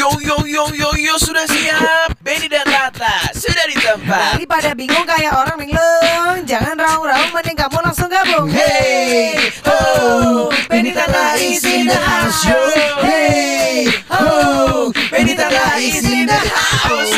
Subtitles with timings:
[0.00, 2.16] Yo yo yo yo yo sudah siap.
[2.24, 7.84] Benny dan Tata sudah di tempat Daripada bingung kayak orang linglung Jangan raung-raung mending kamu
[7.84, 8.48] langsung gabung.
[8.48, 10.48] Hey ho.
[10.72, 12.56] Benny Tata is in the house yo.
[13.04, 14.88] Hey ho.
[15.12, 17.12] Benny Tata is in the house.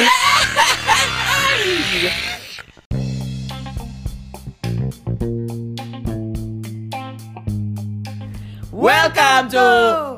[8.75, 9.67] Welcome to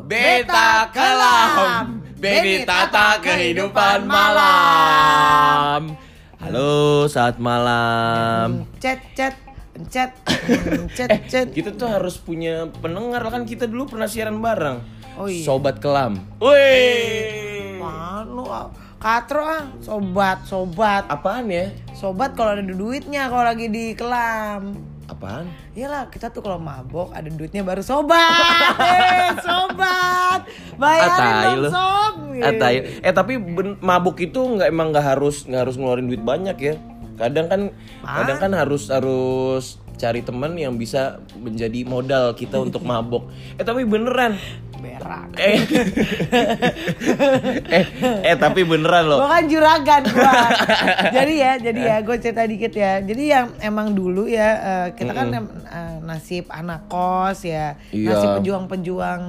[0.09, 5.93] Beta Kelam Benny Tata Kehidupan Malam
[6.41, 9.37] Halo saat malam Chat chat
[9.93, 10.17] Chat
[10.97, 14.81] Chat Eh, chat kita tuh harus punya pendengar kan kita dulu pernah siaran bareng.
[15.21, 15.45] Oh iya.
[15.45, 16.17] Sobat Kelam.
[16.41, 17.77] Wih.
[17.77, 18.73] Malu ah.
[18.97, 21.69] Katro ah Sobat Sobat Apaan ya?
[21.93, 25.53] Sobat kalau ada duitnya Kalau lagi di kelam Apaan?
[25.77, 28.17] Iyalah kita tuh kalau mabok ada duitnya baru sobat
[28.81, 30.49] eh, Sobat
[30.81, 32.75] Bayarin dong sob Atai.
[33.05, 36.75] Eh tapi ben- mabuk itu nggak emang nggak harus nggak harus ngeluarin duit banyak ya.
[37.15, 37.61] Kadang kan
[38.03, 43.31] kadang kan harus harus cari teman yang bisa menjadi modal kita untuk mabok.
[43.55, 44.35] Eh tapi beneran.
[44.77, 45.59] Berak Eh.
[47.71, 47.85] eh
[48.25, 49.19] eh tapi beneran loh.
[49.21, 50.33] Gue kan juragan gua.
[51.17, 52.93] jadi ya, jadi ya gue cerita dikit ya.
[52.99, 58.07] Jadi yang emang dulu ya eh, kita kan em- eh, nasib anak kos ya, Iya.
[58.11, 59.23] nasib pejuang-pejuang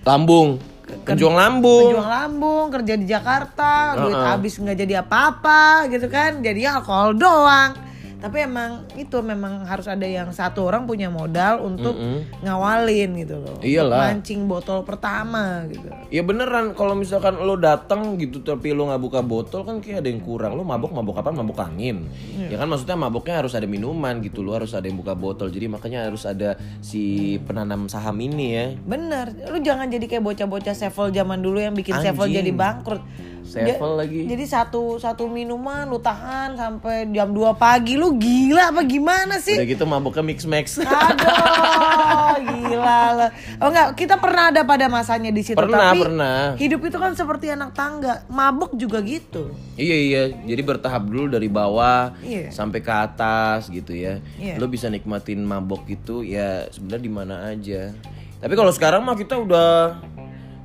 [0.00, 0.56] Lambung.
[1.04, 1.92] Penjuang lambung.
[1.92, 4.26] pejuang lambung kerja di Jakarta, duit Heeh.
[4.26, 7.76] habis nggak jadi apa-apa gitu kan, jadi alkohol doang.
[8.20, 11.96] Tapi emang itu memang harus ada yang satu orang punya modal untuk
[12.44, 13.56] ngawalin gitu loh.
[13.64, 14.12] Iyalah.
[14.12, 15.88] Mancing botol pertama gitu.
[16.12, 20.08] Ya beneran kalau misalkan lo datang gitu tapi lo nggak buka botol kan kayak ada
[20.12, 20.54] yang kurang.
[20.54, 21.32] Lo mabok mabok apa?
[21.32, 22.06] Mabok angin.
[22.36, 24.44] Ya kan maksudnya maboknya harus ada minuman gitu.
[24.44, 25.48] Lo harus ada yang buka botol.
[25.48, 28.66] Jadi makanya harus ada si penanam saham ini ya.
[28.84, 33.00] Bener, lu jangan jadi kayak bocah-bocah sevel zaman dulu yang bikin sevel jadi bangkrut.
[33.42, 34.20] Sevel lagi.
[34.24, 39.54] Jadi satu satu minuman lu tahan sampai jam 2 pagi lu gila apa gimana sih?
[39.54, 40.78] Udah gitu maboknya mix max.
[40.78, 43.30] Aduh, gila lah.
[43.58, 46.40] Oh enggak, kita pernah ada pada masanya di situ Pernah, tapi pernah.
[46.56, 49.50] hidup itu kan seperti anak tangga, mabuk juga gitu.
[49.74, 50.22] iya iya.
[50.30, 52.50] Jadi bertahap dulu dari bawah Iya.
[52.50, 54.18] sampai ke atas gitu ya.
[54.36, 54.56] Iya.
[54.56, 57.90] Lo bisa nikmatin mabok itu ya sebenarnya di mana aja.
[58.38, 60.00] Tapi kalau sekarang mah kita udah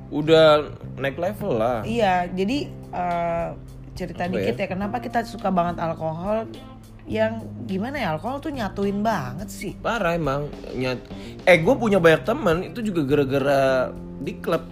[0.08, 0.46] udah
[0.96, 1.80] naik level lah.
[1.84, 3.48] Iya, jadi eh,
[3.96, 4.64] cerita Apa dikit ya?
[4.64, 4.68] ya?
[4.68, 6.44] kenapa kita suka banget alkohol
[7.06, 7.38] yang
[7.70, 9.72] gimana ya alkohol tuh nyatuin banget sih.
[9.78, 10.98] Parah emang nyat.
[11.46, 14.62] Eh gue punya banyak teman itu juga gara-gara di klub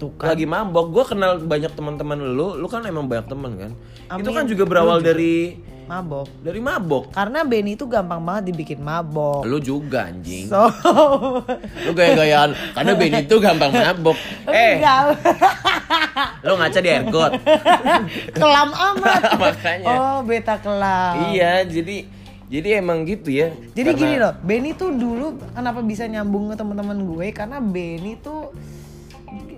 [0.00, 0.34] Tuh kan.
[0.34, 0.88] lagi mabok.
[0.88, 2.56] Gue kenal banyak teman-teman lu.
[2.56, 3.72] Lu kan emang banyak teman kan.
[4.18, 4.34] Itu Amin.
[4.34, 5.60] kan juga berawal dari
[5.92, 6.24] Mabok.
[6.40, 7.12] dari mabok.
[7.12, 9.44] Karena Benny itu gampang banget dibikin mabok.
[9.44, 10.48] Lu juga anjing.
[10.48, 10.72] So,
[11.84, 14.16] Lu gaya-gayaan karena Benny itu gampang mabok.
[14.48, 14.80] Eh,
[16.48, 17.32] lu ngaca di airgot.
[18.40, 19.20] kelam amat.
[19.36, 19.86] Makanya.
[19.92, 21.28] Oh, beta kelam.
[21.28, 22.08] Iya, jadi
[22.48, 23.52] jadi emang gitu ya.
[23.76, 28.16] Jadi Karena- gini loh, Benny tuh dulu kenapa bisa nyambung ke teman-teman gue karena Benny
[28.16, 28.48] tuh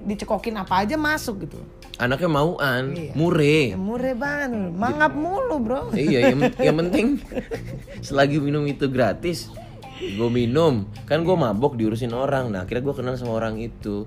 [0.04, 1.58] dicekokin apa aja masuk gitu.
[1.94, 3.12] Anaknya mauan, Iya.
[3.14, 3.58] mure.
[3.70, 5.80] Ya, murah banget, mangap mulu bro.
[5.94, 7.06] iya yang, yang penting
[8.06, 9.46] selagi minum itu gratis
[10.06, 14.04] gue minum kan gue mabok diurusin orang nah akhirnya gue kenal sama orang itu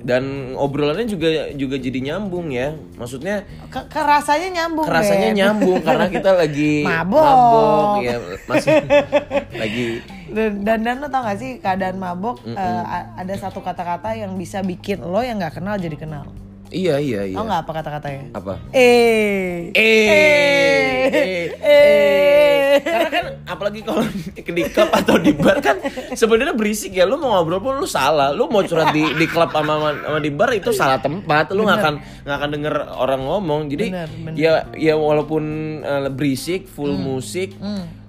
[0.00, 0.24] dan
[0.54, 5.36] obrolannya juga juga jadi nyambung ya maksudnya Ke, ke rasanya nyambung rasanya Ben.
[5.36, 8.00] nyambung karena kita lagi Mabok.
[8.00, 8.72] ya masih
[9.62, 9.84] lagi
[10.24, 14.34] Dan, dan dan lo tau gak sih keadaan mabok eh, a- ada satu kata-kata yang
[14.34, 16.26] bisa bikin lo yang nggak kenal jadi kenal.
[16.74, 17.36] Iya iya iya.
[17.38, 18.22] Tau nggak apa kata-katanya?
[18.34, 18.52] apa?
[18.74, 19.70] Eh.
[19.70, 21.06] eh.
[21.06, 21.46] Eh.
[21.62, 22.74] Eh.
[22.82, 24.02] Karena kan apalagi kalau
[24.34, 25.78] di klub atau di bar kan
[26.12, 27.06] sebenarnya berisik ya.
[27.06, 28.34] Lu mau ngobrol pun lu salah.
[28.34, 31.54] Lu mau curhat di di klub sama sama sama di bar itu salah tempat.
[31.54, 31.94] Lu nggak akan
[32.26, 33.60] nggak akan denger orang ngomong.
[33.70, 34.34] Jadi Bener, bener.
[34.34, 35.42] ya ya walaupun
[35.80, 37.54] eh, berisik full musik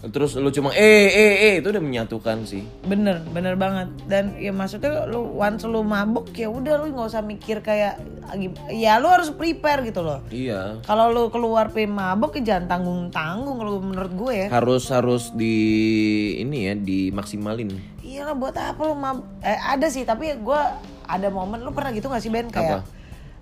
[0.07, 3.89] terus lu cuma eh eh eh itu udah menyatukan sih Bener, bener banget.
[4.05, 7.97] Dan ya maksudnya lu once lu mabuk ya udah lu nggak usah mikir kayak
[8.69, 10.21] ya lu harus prepare gitu loh.
[10.27, 14.47] iya Kalau lu keluar pe mabuk ya jangan tanggung-tanggung kalau menurut gue ya.
[14.47, 15.55] harus harus di
[16.37, 19.25] ini ya dimaksimalin Iya lah buat apa lu mabuk?
[19.39, 20.61] Eh ada sih tapi gue
[21.03, 22.85] ada momen lu pernah gitu gak sih Ben kayak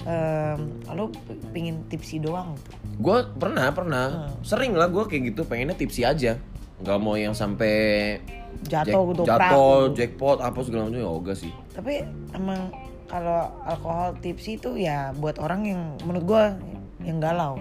[0.04, 0.60] em,
[0.90, 2.72] lu p- pingin tipsi doang gitu.
[2.96, 4.06] Gue pernah pernah
[4.40, 6.40] sering lah gue kayak gitu pengennya tipsi aja
[6.82, 8.18] nggak mau yang sampai
[8.64, 11.52] Jatuh gitu, jatuh jackpot apa segala macam ya enggak sih.
[11.76, 12.72] Tapi emang
[13.10, 16.44] kalau alkohol tipsi itu ya buat orang yang menurut gue
[17.04, 17.60] yang galau.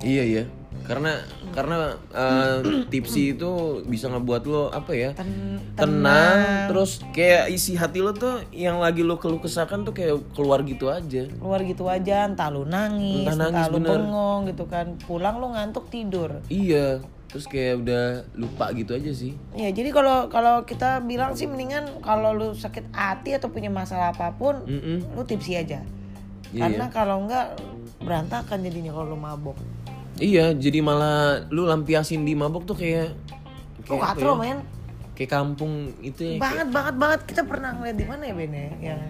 [0.00, 0.44] iya iya
[0.90, 1.22] karena
[1.54, 2.58] karena eh,
[2.92, 3.50] tipsi itu
[3.86, 9.06] bisa ngebuat lo apa ya Ten- tenang terus kayak isi hati lo tuh yang lagi
[9.06, 11.30] lo keluh kesahkan tuh kayak keluar gitu aja.
[11.30, 13.90] Keluar gitu aja entah lu nangis Entah entah, nangis, lu bener.
[14.02, 14.86] bengong gitu kan.
[15.06, 16.42] Pulang lu ngantuk tidur.
[16.50, 16.98] Iya
[17.30, 18.04] terus kayak udah
[18.34, 19.38] lupa gitu aja sih.
[19.54, 24.10] Ya jadi kalau kalau kita bilang sih mendingan kalau lu sakit hati atau punya masalah
[24.10, 25.14] apa pun Mm-mm.
[25.14, 25.86] lu tipsi aja.
[26.50, 27.54] Iya, karena kalau enggak
[28.02, 29.54] berantakan jadinya kalau lu mabok
[30.20, 33.16] iya jadi malah lu lampiasin di mabok tuh kayak
[33.80, 34.38] lu kayak apa katro ya?
[34.38, 34.58] men.
[35.16, 37.20] Kayak kampung itu ya banget banget banget.
[37.28, 38.68] Kita pernah ngeliat di mana ya Ben ya?
[38.80, 39.00] Yang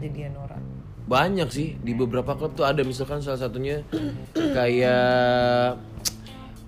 [0.00, 0.62] jadian orang.
[1.04, 2.80] Banyak sih di beberapa klub tuh ada.
[2.80, 3.84] Misalkan salah satunya
[4.56, 5.76] kayak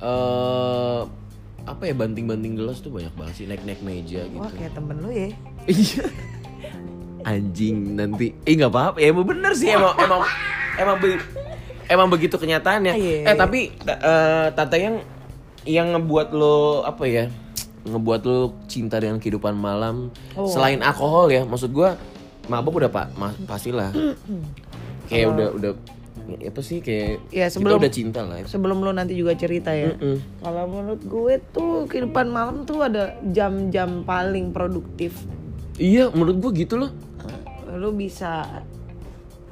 [0.03, 1.01] eh
[1.63, 3.47] apa ya banting-banting gelas tuh banyak banget sih.
[3.49, 4.41] Naik-naik meja gitu.
[4.41, 5.29] wah kayak temen lu ya.
[5.69, 6.05] Iya.
[7.23, 8.37] Anjing nanti.
[8.45, 8.99] Eh nggak apa-apa.
[9.01, 10.21] Ya emang bener sih emang emang
[10.77, 10.97] emang
[11.93, 13.19] emang begitu kenyataannya Iya.
[13.25, 14.97] eh tapi eh, tata yang
[15.63, 17.25] yang ngebuat lo apa ya
[17.83, 20.47] ngebuat lo cinta dengan kehidupan malam Oh.
[20.47, 21.95] selain alkohol ya maksud gua
[22.45, 23.93] mabok udah pak ma- pastilah
[25.09, 25.73] kayak udah udah
[26.33, 28.47] ya apa sih kayak Ya, kita sebelum- udah cinta lah ya.
[28.47, 30.19] sebelum lu nanti juga cerita ya Mm-mm.
[30.41, 35.19] kalau menurut gue tuh kehidupan malam tuh ada jam-jam paling produktif
[35.77, 36.91] iya menurut gua gitu loh
[37.73, 38.63] lu bisa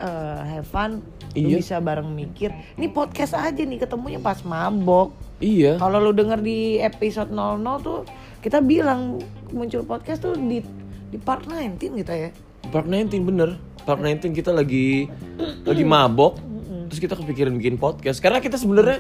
[0.01, 1.57] eh have fun lu Iya.
[1.63, 2.51] bisa bareng mikir.
[2.75, 5.15] Ini podcast aja nih ketemunya pas mabok.
[5.39, 5.79] Iya.
[5.79, 8.03] Kalau lu denger di episode 00 tuh
[8.41, 9.21] kita bilang
[9.53, 10.65] muncul podcast tuh di
[11.11, 12.31] di part 19 gitu ya.
[12.71, 13.61] Park 19 bener.
[13.83, 15.07] Park 19 kita lagi
[15.63, 16.39] lagi mabok.
[16.91, 18.19] Terus kita kepikiran bikin podcast.
[18.19, 18.99] Karena kita sebenarnya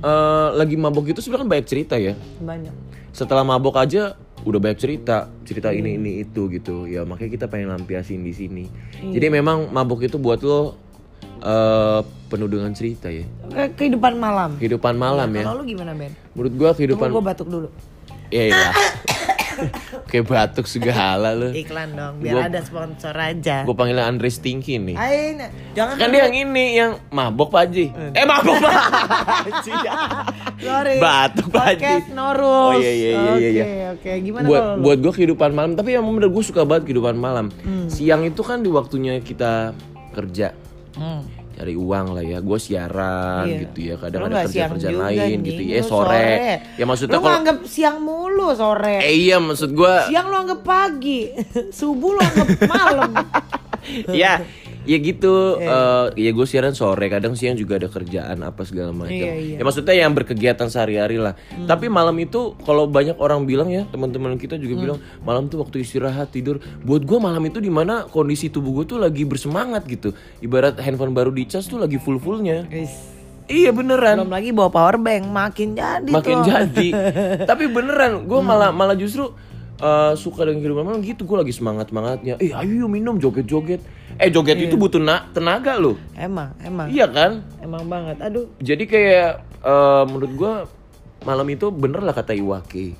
[0.00, 2.16] eh, lagi mabok itu sebenarnya kan banyak cerita ya.
[2.40, 2.72] Banyak.
[3.12, 6.88] Setelah mabok aja udah banyak cerita cerita ini ini itu gitu.
[6.88, 8.64] Ya makanya kita pengen lampiasin di sini.
[8.96, 10.76] Jadi memang mabok itu buat lo
[11.40, 13.24] eh, penuh dengan cerita ya.
[13.48, 14.56] Ke- kehidupan malam.
[14.56, 15.44] Kehidupan malam ya.
[15.44, 16.12] kalau lu gimana Ben?
[16.32, 17.68] Menurut gua kehidupan gue batuk dulu.
[18.30, 18.70] Ya ya
[20.10, 24.76] kayak batuk segala lo iklan dong biar Gua- ada sponsor aja gue panggilnya Andre Stinky
[24.76, 27.86] nih Ayo, nah, jangan Kan dia yang ini yang mabok Pak Haji.
[28.12, 28.74] Eh mabok Pak
[29.46, 29.72] Haji.
[30.58, 31.78] sorry Batuk Pak Haji.
[31.78, 33.64] podcast Norus Oh, iya, iya, iya, iya, iya.
[33.92, 36.62] oke oke gimana buat kalau lu buat gue kehidupan malam tapi yang bener gue suka
[36.62, 37.46] banget kehidupan malam.
[37.60, 37.86] Hmm.
[37.86, 39.72] Siang itu kan di waktunya kita
[40.10, 40.52] kerja
[40.90, 41.22] Hmm.
[41.52, 43.58] cari uang lah ya gue siaran Iya.
[43.62, 46.32] gitu ya kadang Lu ada kerja kerjaan lain gitu Lu ya sore.
[46.72, 48.19] ya maksudnya lu kalau nganggep siang mulu
[48.54, 48.96] sore.
[49.02, 51.30] Eh iya maksud gue siang lu anggap pagi
[51.78, 53.12] subuh lu anggap malam.
[54.12, 54.44] Ya
[54.84, 55.56] ya gitu.
[55.56, 59.16] Eh, ya gue siaran sore kadang siang juga ada kerjaan apa segala macam.
[59.16, 59.56] Iya, iya.
[59.56, 61.32] ya maksudnya yang berkegiatan sehari-hari lah.
[61.64, 65.80] Tapi malam itu kalau banyak orang bilang ya teman-teman kita juga bilang malam tuh waktu
[65.80, 66.60] istirahat tidur.
[66.84, 70.12] Buat gue malam itu di mana kondisi tubuh gue tuh lagi bersemangat gitu.
[70.44, 72.68] Ibarat handphone baru dicas tuh lagi full fullnya
[73.50, 74.22] iya beneran.
[74.22, 76.46] Belum lagi bawa power bank makin jadi makin tuh.
[76.46, 76.88] jadi.
[77.50, 79.34] Tapi beneran gue malah malah justru
[79.78, 81.26] uh, suka dengan kehidupan malam gitu.
[81.26, 83.82] Gue lagi semangat semangatnya eh ayo yuk minum joget joget
[84.16, 85.98] eh joget itu butuh na- tenaga loh.
[86.14, 86.86] Emang emang.
[86.88, 87.42] Iya kan?
[87.58, 88.22] Emang banget.
[88.22, 88.46] Aduh.
[88.56, 89.30] Jadi kayak
[89.60, 90.52] uh, menurut gue
[91.20, 92.72] malam itu bener lah kata Iwake.
[92.80, 92.92] eh,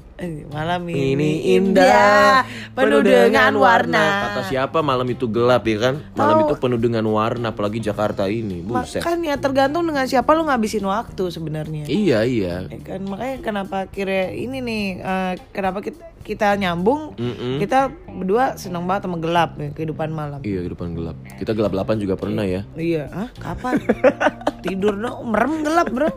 [0.52, 1.16] malam ini.
[1.16, 2.44] Ini indah
[2.76, 4.30] penuh dengan warna.
[4.30, 5.94] kata siapa malam itu gelap ya kan?
[6.12, 8.60] Malam itu penuh dengan warna apalagi Jakarta ini.
[8.60, 9.00] Buset.
[9.00, 11.84] Makanya tergantung dengan siapa lu ngabisin waktu sebenarnya.
[11.88, 12.68] Iya iya.
[12.68, 13.00] Ya kan?
[13.08, 17.56] Makanya kenapa kira ini nih eh, kenapa kita, kita nyambung Mm-mm.
[17.58, 21.96] kita berdua seneng banget sama gelap ya kehidupan malam iya kehidupan gelap kita gelap delapan
[21.96, 23.28] juga pernah ya iya Hah?
[23.34, 23.80] kapan
[24.64, 26.10] tidur dong merem gelap bro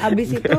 [0.00, 0.58] abis itu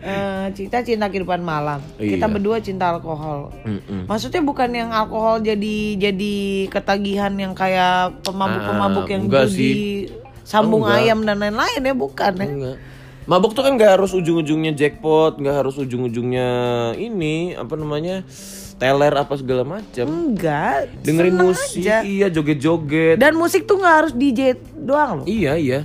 [0.00, 2.30] eh, cinta cinta kehidupan malam kita Iya.
[2.30, 4.06] berdua cinta alkohol Mm-mm.
[4.06, 6.34] maksudnya bukan yang alkohol jadi jadi
[6.68, 9.74] ketagihan yang kayak pemabuk-pemabuk Ah, yang judi sih.
[10.42, 11.02] sambung Enggak.
[11.02, 12.76] ayam dan lain-lain ya bukan ya Enggak.
[13.26, 16.48] Mabok tuh kan nggak harus ujung-ujungnya jackpot, nggak harus ujung-ujungnya
[16.94, 18.22] ini apa namanya
[18.78, 20.06] teler apa segala macam.
[20.06, 22.06] enggak Dengerin musik, aja.
[22.06, 23.18] iya joget-joget.
[23.18, 25.80] dan musik tuh nggak harus DJ doang loh Iya iya.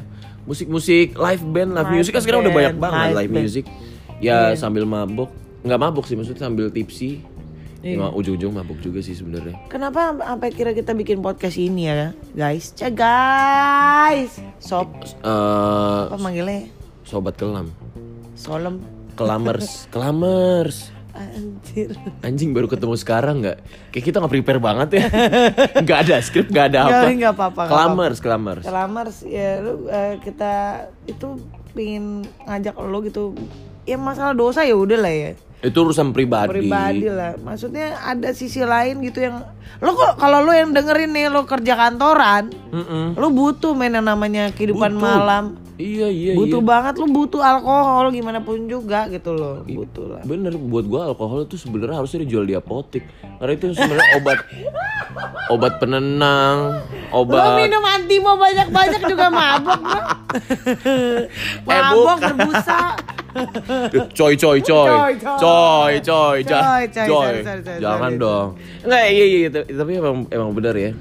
[0.46, 3.66] Musik-musik live band, live, Live music kan sekarang udah banyak banget live live, music.
[4.22, 5.34] Ya sambil mabok,
[5.66, 7.26] nggak mabok sih maksudnya sambil tipsi.
[7.82, 9.58] Cuma ujung-ujung mabok juga sih sebenarnya.
[9.66, 12.70] Kenapa sampai kira kita bikin podcast ini ya guys?
[12.78, 14.38] Cek guys.
[14.62, 16.81] Sob Eh apa manggilnya?
[17.12, 17.68] Sobat kelam,
[18.34, 18.80] Solem.
[19.14, 20.96] kelamers, kelamers.
[21.12, 21.92] Anjir.
[22.24, 23.60] Anjing baru ketemu sekarang nggak?
[23.92, 25.04] Kayak kita nggak prepare banget ya.
[25.84, 27.12] Nggak ada skrip, nggak ada apa.
[27.12, 28.64] nggak apa-apa, Kelamers, kelamers.
[28.64, 30.54] Kelamers ya lu eh, kita
[31.04, 31.36] itu
[31.76, 33.36] pingin ngajak lo gitu.
[33.84, 35.32] Ya masalah dosa ya udah lah ya.
[35.60, 36.64] Itu urusan pribadi.
[36.64, 37.36] pribadi lah.
[37.38, 39.44] Maksudnya ada sisi lain gitu yang
[39.78, 43.20] lo kok kalau lo yang dengerin nih lo kerja kantoran, Mm-mm.
[43.20, 45.04] lo butuh main yang namanya kehidupan Butuh.
[45.04, 45.46] malam.
[45.80, 46.68] Iya iya butuh iya.
[46.68, 49.64] banget lo butuh alkohol gimana pun juga gitu loh.
[49.64, 50.22] Butuh lah.
[50.24, 53.08] Bener buat gua alkohol itu sebenarnya harusnya dijual di apotek.
[53.40, 54.40] Karena itu sebenarnya obat
[55.50, 56.80] obat penenang,
[57.12, 60.02] obat minum antimo banyak-banyak juga mabok, Bro.
[61.68, 62.80] mabok berbusa.
[64.18, 64.92] coy coy coy
[65.40, 66.38] Coy, coy.
[66.44, 67.34] coy coy
[67.80, 68.48] jangan dong
[68.84, 70.92] nggak iya iya t- tapi emang emang benar ya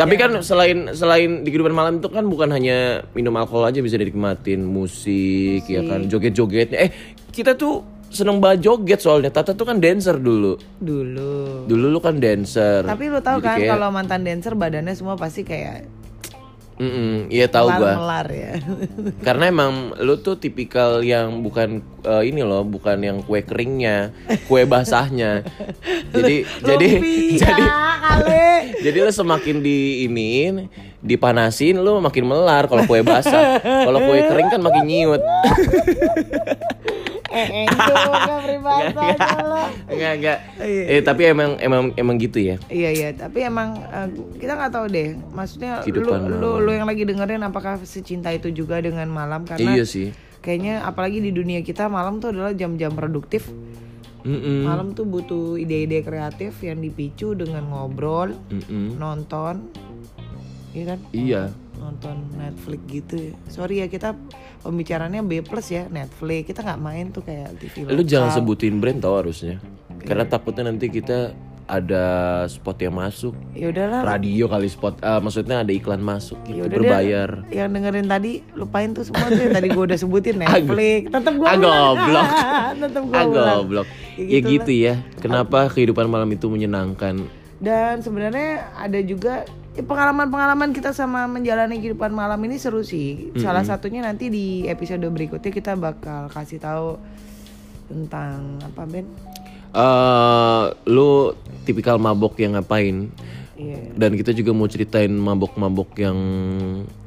[0.00, 3.84] Iya, tapi kan selain selain di kehidupan malam itu kan bukan hanya minum alkohol aja
[3.84, 6.88] bisa dinikmatin musik ya kan joget-jogetnya.
[6.88, 6.90] Eh
[7.28, 9.28] kita tuh seneng banget joget soalnya.
[9.28, 10.56] Tata tuh kan dancer dulu.
[10.80, 11.68] Dulu.
[11.68, 12.80] dulu lu kan dancer.
[12.80, 15.84] Tapi lo tahu Jadi kan kayak- kalau mantan dancer badannya semua pasti kayak
[16.80, 18.56] Mm-mm, iya tahu gua melar ya.
[19.26, 24.16] Karena emang lu tuh tipikal yang bukan eh, ini loh, bukan yang kue keringnya,
[24.48, 25.44] kue basahnya.
[26.16, 27.64] jadi jadi Lumpia jadi
[28.00, 28.48] kali.
[28.80, 30.32] jadi lu semakin di ini
[31.04, 33.60] dipanasin lu makin melar kalau kue basah.
[33.60, 35.20] kalau kue kering kan makin nyiut.
[37.30, 39.62] Eh, juga peribahasanya lo.
[39.86, 40.38] enggak enggak.
[40.58, 40.84] Iya.
[40.90, 42.58] Eh tapi emang emang emang gitu ya.
[42.66, 45.14] Iya iya, tapi emang eh, kita nggak tahu deh.
[45.30, 49.86] Maksudnya lu, lu lu yang lagi dengerin apakah secinta itu juga dengan malam karena Iya
[49.86, 50.10] sih.
[50.40, 53.46] kayaknya apalagi di dunia kita malam tuh adalah jam-jam produktif.
[54.20, 54.68] Mm-mm.
[54.68, 59.00] Malam tuh butuh ide-ide kreatif yang dipicu dengan ngobrol, Mm-mm.
[59.00, 59.64] nonton.
[60.70, 60.98] Iya kan?
[61.10, 61.42] Iya.
[61.80, 63.32] Nonton Netflix gitu ya.
[63.48, 64.12] Sorry ya kita
[64.60, 66.46] pembicaranya B plus ya Netflix.
[66.46, 68.36] Kita nggak main tuh kayak TV Lu jangan lokal.
[68.38, 69.56] sebutin brand tau harusnya.
[70.00, 71.32] Karena takutnya nanti kita
[71.70, 72.06] ada
[72.50, 73.30] spot yang masuk.
[73.54, 74.02] Ya udahlah.
[74.02, 78.32] radio kali spot ah, maksudnya ada iklan masuk gitu Yaudah deh, berbayar yang dengerin tadi
[78.58, 82.26] lupain tuh semua tuh yang tadi gue udah sebutin Netflix tetap gue ah goblok
[82.82, 83.86] tetap gue ah goblok
[84.18, 87.22] Ya ya gitu gitu ya kenapa kehidupan malam itu menyenangkan
[87.62, 93.30] dan sebenarnya ada juga ya, pengalaman-pengalaman kita sama menjalani kehidupan malam ini seru sih.
[93.38, 96.98] Salah satunya nanti di episode berikutnya kita bakal kasih tahu
[97.86, 99.06] tentang apa Ben?
[99.70, 103.10] Eh lu tipikal mabok yang ngapain?
[103.60, 103.92] Iya.
[103.92, 106.16] dan kita juga mau ceritain mabok-mabok yang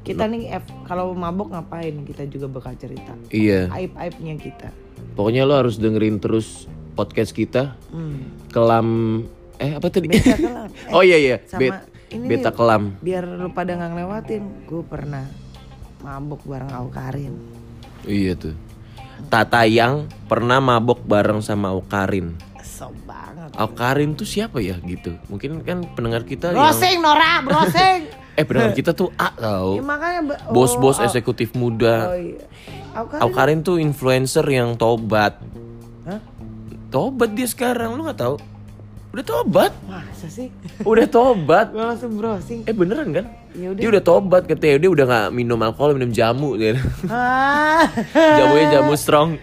[0.05, 2.05] kita nih F, kalau mabok ngapain?
[2.05, 3.17] Kita juga bakal cerita.
[3.33, 3.73] Iya.
[3.73, 4.69] Aib-aibnya kita.
[5.17, 7.73] Pokoknya lu harus dengerin terus podcast kita.
[7.89, 8.29] Hmm.
[8.53, 8.87] kelam
[9.57, 10.05] eh apa tadi?
[10.13, 10.69] Beta kelam.
[10.69, 11.37] Eh, oh iya iya.
[11.49, 15.25] Sama Bet- ini beta nih, kelam biar lu pada nggak ngelewatin gue pernah
[16.05, 17.33] mabuk bareng Aukarin
[18.05, 18.55] iya tuh
[19.29, 25.13] Tata yang pernah mabok bareng sama Okarin so banget Aukarin tuh siapa ya gitu?
[25.29, 29.77] Mungkin kan pendengar kita yang browsing Nora browsing eh pendengar kita tuh A tau.
[29.77, 32.17] ya, makanya oh, Bos-bos eksekutif oh muda.
[32.17, 32.41] iya
[32.93, 35.41] Aukarin Aukarin tuh influencer yang tobat.
[36.05, 36.21] Hah?
[36.93, 38.37] Tobat dia sekarang, lu nggak tahu?
[39.13, 40.49] Udah tobat, masa sih
[40.81, 41.69] udah tobat.
[41.69, 43.29] gue langsung browsing Eh beneran kan?
[43.53, 46.81] ya udah Dia udah tobat katanya, dia udah nggak minum alkohol, minum jamu dia.
[47.13, 49.37] ah Jamunya jamu strong.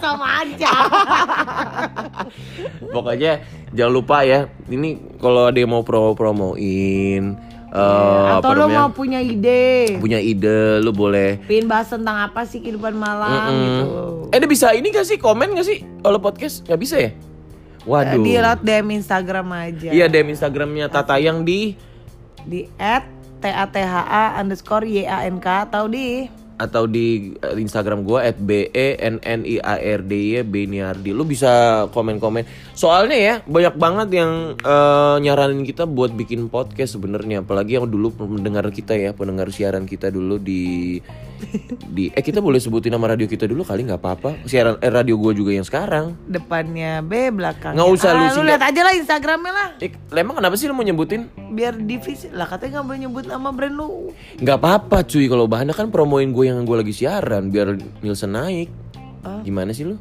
[0.00, 0.72] sama aja
[2.88, 7.22] Pokoknya jangan lupa ya, ini kalau ada yang mau promo-promoin
[7.68, 8.78] eh, atau apa lu namanya?
[8.80, 13.86] mau punya ide punya ide lu boleh pin bahas tentang apa sih kehidupan malam gitu
[14.28, 15.16] Eh, dia bisa ini gak sih?
[15.16, 15.84] Komen gak sih?
[16.00, 17.10] Kalau podcast nggak bisa ya?
[17.88, 18.20] Waduh.
[18.20, 21.72] di lewat DM Instagram aja Iya, DM Instagramnya Tatayang di
[22.44, 26.28] di at t a t h a underscore y a n k atau di
[26.58, 30.42] atau di eh, Instagram gua at b e n n i a r d y
[30.42, 31.14] Beniardi.
[31.14, 32.67] Lu bisa komen-komen.
[32.78, 37.42] Soalnya ya banyak banget yang eh, nyaranin kita buat bikin podcast sebenarnya.
[37.42, 41.02] Apalagi yang dulu pendengar kita ya, pendengar siaran kita dulu di
[41.84, 44.30] di eh kita boleh sebutin nama radio kita dulu kali nggak apa-apa.
[44.44, 46.14] Siaran eh, radio gua juga yang sekarang.
[46.24, 48.14] depannya B belakangnya Nggak usah A.
[48.14, 48.46] lu lu singkat.
[48.46, 51.26] lihat aja lah Instagramnya lah Eh, emang kenapa sih lu mau nyebutin?
[51.48, 55.72] biar divisi lah katanya nggak boleh nyebut nama brand lu nggak apa-apa cuy kalau bahannya
[55.72, 58.70] kan promoin gue yang gue lagi siaran biar Nielsen naik
[59.18, 59.42] Ah.
[59.42, 59.98] gimana sih lu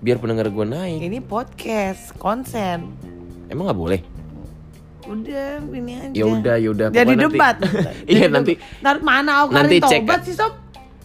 [0.00, 1.00] biar pendengar gue naik.
[1.02, 2.88] Ini podcast konsen.
[3.46, 4.00] Emang nggak boleh?
[5.02, 6.14] Udah ini aja.
[6.14, 6.86] Ya udah ya udah.
[6.88, 7.56] Jadi nanti- debat
[8.06, 10.02] iya nanti ntar mana aku nanti cek.
[10.02, 10.56] tobat sih sob?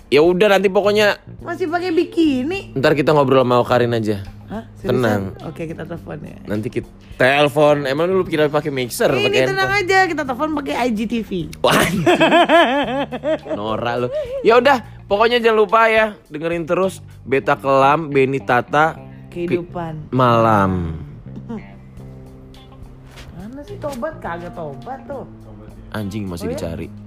[0.08, 2.72] Ya udah nanti pokoknya masih pakai bikini.
[2.74, 4.22] Ntar kita ngobrol sama Karin aja.
[4.46, 4.62] Hah?
[4.78, 5.34] Tenang.
[5.42, 6.38] Oke kita telepon ya.
[6.46, 6.86] nanti kita
[7.18, 7.84] telepon.
[7.84, 9.82] Emang lu kira pakai mixer Ini tenang handphone?
[9.82, 11.30] aja kita telepon pakai IGTV.
[11.60, 11.74] Wah,
[13.58, 14.08] Nora lu.
[14.42, 18.98] Ya udah Pokoknya jangan lupa ya dengerin terus Beta Kelam, Beni Tata,
[19.30, 20.98] kehidupan malam.
[21.46, 21.62] Hmm.
[23.38, 25.30] Mana sih tobat kagak tobat tuh?
[25.94, 26.58] Anjing masih oh, iya?
[26.58, 26.88] dicari.
[26.90, 27.06] Ya?